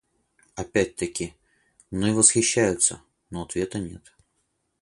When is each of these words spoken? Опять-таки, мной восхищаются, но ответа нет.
Опять-таки, 0.55 1.35
мной 1.91 2.13
восхищаются, 2.13 3.03
но 3.29 3.43
ответа 3.43 3.77
нет. 3.77 4.01